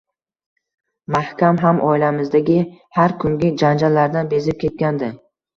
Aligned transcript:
Mahkam 1.15 1.59
ham 1.65 1.83
oilamizdagi 1.89 2.57
har 2.99 3.15
kungi 3.25 3.53
janjallardan 3.65 4.33
bezib 4.33 4.59
ketgandi 4.65 5.13